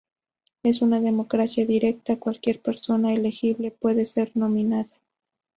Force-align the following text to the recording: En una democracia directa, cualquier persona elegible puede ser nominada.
En 0.63 0.73
una 0.81 0.99
democracia 0.99 1.63
directa, 1.63 2.17
cualquier 2.17 2.59
persona 2.59 3.13
elegible 3.13 3.69
puede 3.69 4.05
ser 4.05 4.31
nominada. 4.35 4.89